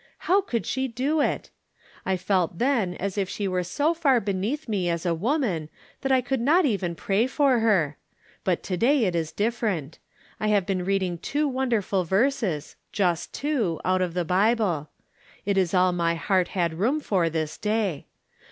[0.25, 1.51] How could she do it!
[2.07, 5.69] I felt then as if she were so far beneath me as a woman
[6.01, 7.97] that I could not even prajf for her.
[8.43, 9.99] But to day it is different.
[10.39, 14.89] I have been reading two wonderful verses— ^just two— out of the Bible.
[15.45, 18.07] It is all my heart had room for this day.